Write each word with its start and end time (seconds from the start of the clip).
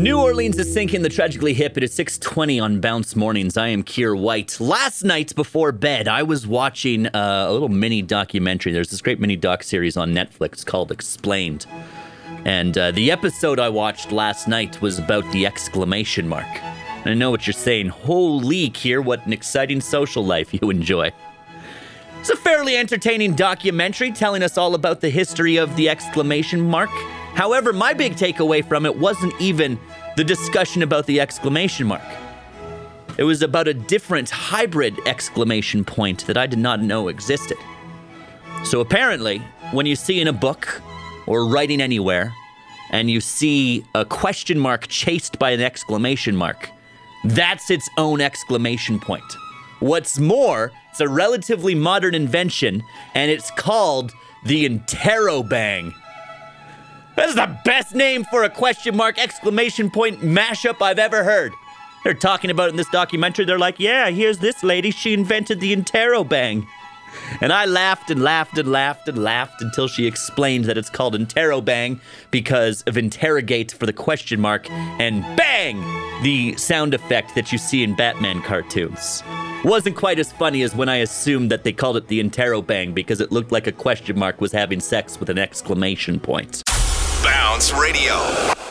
New 0.00 0.18
Orleans 0.18 0.58
is 0.58 0.72
sinking 0.72 1.02
the 1.02 1.10
tragically 1.10 1.52
hip. 1.52 1.76
It 1.76 1.82
is 1.82 1.92
620 1.92 2.58
on 2.58 2.80
Bounce 2.80 3.14
Mornings. 3.14 3.58
I 3.58 3.68
am 3.68 3.82
Kier 3.82 4.18
White. 4.18 4.58
Last 4.58 5.04
night 5.04 5.34
before 5.34 5.72
bed, 5.72 6.08
I 6.08 6.22
was 6.22 6.46
watching 6.46 7.06
uh, 7.08 7.44
a 7.46 7.52
little 7.52 7.68
mini 7.68 8.00
documentary. 8.00 8.72
There's 8.72 8.88
this 8.88 9.02
great 9.02 9.20
mini 9.20 9.36
doc 9.36 9.62
series 9.62 9.98
on 9.98 10.14
Netflix 10.14 10.64
called 10.64 10.90
Explained. 10.90 11.66
And 12.46 12.78
uh, 12.78 12.92
the 12.92 13.10
episode 13.10 13.60
I 13.60 13.68
watched 13.68 14.10
last 14.10 14.48
night 14.48 14.80
was 14.80 14.98
about 14.98 15.30
the 15.32 15.44
exclamation 15.44 16.26
mark. 16.26 16.48
I 17.04 17.12
know 17.12 17.30
what 17.30 17.46
you're 17.46 17.52
saying. 17.52 17.88
Holy, 17.88 18.70
Kier, 18.70 19.04
what 19.04 19.26
an 19.26 19.34
exciting 19.34 19.82
social 19.82 20.24
life 20.24 20.54
you 20.54 20.70
enjoy. 20.70 21.12
It's 22.20 22.30
a 22.30 22.36
fairly 22.36 22.74
entertaining 22.74 23.34
documentary 23.34 24.12
telling 24.12 24.42
us 24.42 24.56
all 24.56 24.74
about 24.74 25.02
the 25.02 25.10
history 25.10 25.58
of 25.58 25.76
the 25.76 25.90
exclamation 25.90 26.62
mark. 26.62 26.88
However, 27.34 27.72
my 27.72 27.94
big 27.94 28.14
takeaway 28.14 28.64
from 28.66 28.84
it 28.84 28.96
wasn't 28.96 29.38
even 29.40 29.78
the 30.20 30.24
discussion 30.24 30.82
about 30.82 31.06
the 31.06 31.18
exclamation 31.18 31.86
mark. 31.86 32.02
It 33.16 33.24
was 33.24 33.40
about 33.40 33.68
a 33.68 33.72
different 33.72 34.28
hybrid 34.28 35.00
exclamation 35.06 35.82
point 35.82 36.26
that 36.26 36.36
I 36.36 36.46
did 36.46 36.58
not 36.58 36.82
know 36.82 37.08
existed. 37.08 37.56
So 38.64 38.80
apparently, 38.80 39.38
when 39.70 39.86
you 39.86 39.96
see 39.96 40.20
in 40.20 40.28
a 40.28 40.32
book 40.34 40.82
or 41.26 41.46
writing 41.46 41.80
anywhere 41.80 42.34
and 42.90 43.10
you 43.10 43.22
see 43.22 43.82
a 43.94 44.04
question 44.04 44.58
mark 44.58 44.88
chased 44.88 45.38
by 45.38 45.52
an 45.52 45.62
exclamation 45.62 46.36
mark, 46.36 46.68
that's 47.24 47.70
its 47.70 47.88
own 47.96 48.20
exclamation 48.20 49.00
point. 49.00 49.24
What's 49.78 50.18
more, 50.18 50.70
it's 50.90 51.00
a 51.00 51.08
relatively 51.08 51.74
modern 51.74 52.14
invention 52.14 52.82
and 53.14 53.30
it's 53.30 53.50
called 53.52 54.12
the 54.44 54.68
interrobang. 54.68 55.94
That's 57.16 57.34
the 57.34 57.56
best 57.64 57.94
name 57.94 58.24
for 58.24 58.44
a 58.44 58.50
question 58.50 58.96
mark 58.96 59.18
exclamation 59.18 59.90
point 59.90 60.20
mashup 60.20 60.80
I've 60.80 60.98
ever 60.98 61.24
heard. 61.24 61.52
They're 62.04 62.14
talking 62.14 62.50
about 62.50 62.70
in 62.70 62.76
this 62.76 62.88
documentary. 62.88 63.44
They're 63.44 63.58
like, 63.58 63.78
yeah, 63.78 64.08
here's 64.10 64.38
this 64.38 64.62
lady. 64.62 64.90
She 64.90 65.12
invented 65.12 65.60
the 65.60 65.74
interrobang. 65.76 66.66
And 67.40 67.52
I 67.52 67.66
laughed 67.66 68.10
and 68.10 68.22
laughed 68.22 68.56
and 68.56 68.70
laughed 68.70 69.08
and 69.08 69.18
laughed 69.18 69.60
until 69.60 69.88
she 69.88 70.06
explained 70.06 70.64
that 70.66 70.78
it's 70.78 70.88
called 70.88 71.14
interrobang 71.14 72.00
because 72.30 72.82
of 72.82 72.96
interrogate 72.96 73.72
for 73.72 73.84
the 73.84 73.92
question 73.92 74.40
mark 74.40 74.70
and 74.70 75.22
bang, 75.36 75.80
the 76.22 76.56
sound 76.56 76.94
effect 76.94 77.34
that 77.34 77.52
you 77.52 77.58
see 77.58 77.82
in 77.82 77.94
Batman 77.96 78.40
cartoons. 78.42 79.22
Wasn't 79.64 79.96
quite 79.96 80.18
as 80.18 80.32
funny 80.32 80.62
as 80.62 80.74
when 80.74 80.88
I 80.88 80.96
assumed 80.96 81.50
that 81.50 81.64
they 81.64 81.72
called 81.72 81.96
it 81.96 82.08
the 82.08 82.22
interrobang 82.22 82.94
because 82.94 83.20
it 83.20 83.32
looked 83.32 83.52
like 83.52 83.66
a 83.66 83.72
question 83.72 84.18
mark 84.18 84.40
was 84.40 84.52
having 84.52 84.80
sex 84.80 85.18
with 85.20 85.28
an 85.28 85.38
exclamation 85.38 86.18
point. 86.18 86.62
Bounce 87.22 87.72
Radio. 87.74 88.69